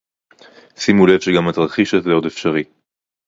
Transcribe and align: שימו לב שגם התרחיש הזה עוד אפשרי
שימו 0.77 1.07
לב 1.07 1.19
שגם 1.19 1.47
התרחיש 1.47 1.93
הזה 1.93 2.09
עוד 2.11 2.25
אפשרי 2.25 2.63